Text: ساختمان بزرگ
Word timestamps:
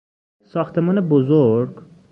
ساختمان 0.43 1.01
بزرگ 1.01 1.83